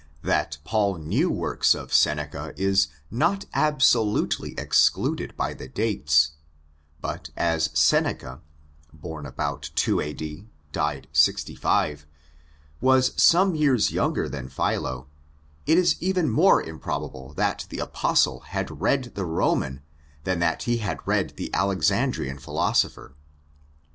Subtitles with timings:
[0.23, 6.31] That Paul knew works of Seneca is not absolutely excluded by the dates;
[7.01, 8.41] but as Seneca
[8.91, 12.07] (born about 2, died 65)
[12.81, 15.05] was some years younger than Philo,
[15.67, 19.81] it is even more improbable that the Apostle had read the Roman
[20.23, 23.13] than that he had read the Alexandrian philosopher.